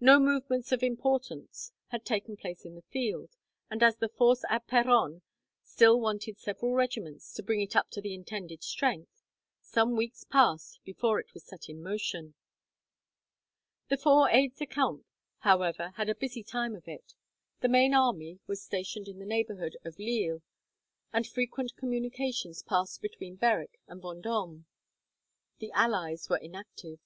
No 0.00 0.18
movements 0.18 0.72
of 0.72 0.82
importance 0.82 1.70
had 1.92 2.04
taken 2.04 2.36
place 2.36 2.64
in 2.64 2.74
the 2.74 2.82
field, 2.82 3.30
and 3.70 3.80
as 3.80 3.94
the 3.96 4.08
force 4.08 4.42
at 4.50 4.66
Peronne 4.66 5.22
still 5.62 6.00
wanted 6.00 6.40
several 6.40 6.74
regiments, 6.74 7.32
to 7.34 7.44
bring 7.44 7.60
it 7.60 7.76
up 7.76 7.88
to 7.90 8.00
the 8.00 8.12
intended 8.12 8.64
strength, 8.64 9.22
some 9.60 9.94
weeks 9.94 10.24
passed 10.24 10.80
before 10.82 11.20
it 11.20 11.32
was 11.32 11.44
set 11.44 11.68
in 11.68 11.80
motion. 11.80 12.34
The 13.88 13.96
four 13.96 14.28
aides 14.30 14.56
de 14.58 14.66
camp, 14.66 15.06
however, 15.38 15.90
had 15.90 16.08
a 16.08 16.16
busy 16.16 16.42
time 16.42 16.74
of 16.74 16.88
it. 16.88 17.14
The 17.60 17.68
main 17.68 17.94
army 17.94 18.40
was 18.48 18.60
stationed 18.64 19.06
in 19.06 19.20
the 19.20 19.24
neighbourhood 19.24 19.76
of 19.84 19.96
Lille, 19.96 20.42
and 21.12 21.24
frequent 21.24 21.76
communications 21.76 22.64
passed 22.64 23.00
between 23.00 23.36
Berwick 23.36 23.78
and 23.86 24.02
Vendome. 24.02 24.64
The 25.60 25.70
allies 25.70 26.28
were 26.28 26.38
inactive. 26.38 26.98